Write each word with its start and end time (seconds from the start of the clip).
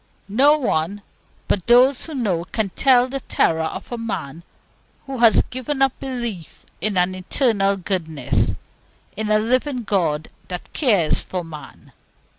No 0.27 0.57
one 0.57 1.03
but 1.47 1.67
those 1.67 2.07
who 2.07 2.15
know 2.15 2.43
can 2.43 2.69
tell 2.71 3.07
the 3.07 3.19
terror 3.19 3.61
of 3.65 3.91
a 3.91 3.99
man 3.99 4.41
who 5.05 5.19
has 5.19 5.43
given 5.51 5.79
up 5.83 5.93
belief 5.99 6.65
in 6.81 6.97
an 6.97 7.13
Eternal 7.13 7.77
Goodness, 7.77 8.55
in 9.15 9.29
a 9.29 9.37
living 9.37 9.83
God 9.83 10.29
that 10.47 10.73
cares 10.73 11.21
for 11.21 11.43
man. 11.43 11.91